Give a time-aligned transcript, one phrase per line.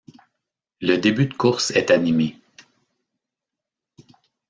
[0.81, 2.35] Le début de course est animé.